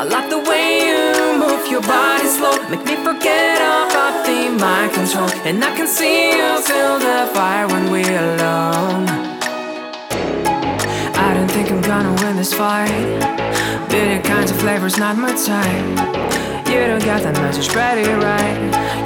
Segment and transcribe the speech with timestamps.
[0.00, 2.56] I like the way you move your body slow.
[2.70, 5.28] Make me forget about the my control.
[5.44, 9.04] And I can see you feel the fire when we're alone.
[11.26, 12.88] I don't think I'm gonna win this fight.
[13.90, 15.84] Bitter kinds of flavors, not my type.
[16.70, 18.58] You don't got that message, spread it right.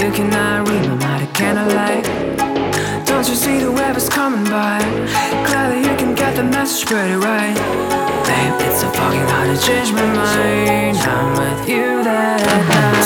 [0.00, 0.39] You cannot.
[6.60, 7.54] The message right.
[8.26, 10.96] Babe, it's so fucking hard to change my mind.
[10.98, 12.99] I'm with you that night.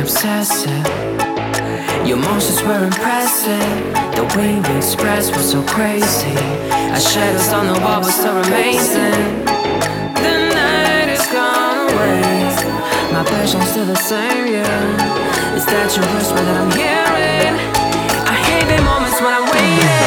[0.00, 0.86] Obsessive.
[2.06, 3.68] Your motions were impressive.
[4.16, 6.36] The way we expressed was so crazy.
[6.92, 9.44] Our shadows on the wall was so amazing.
[10.24, 12.22] The night is gone away.
[13.12, 15.56] My passion's still the same, yeah.
[15.56, 17.54] It's that your whisper that I'm hearing?
[18.26, 20.01] I hate the moments when I'm waiting.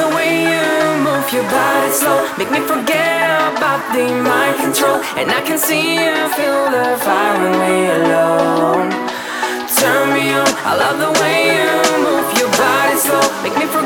[0.00, 0.64] The way you
[1.04, 2.18] move your body slow.
[2.38, 4.98] Make me forget about the mind control.
[5.18, 8.88] And I can see you feel the fire when we're alone.
[9.80, 10.50] Turn me on.
[10.70, 11.72] I love the way you
[12.06, 13.24] move your body slow.
[13.44, 13.79] Make me forget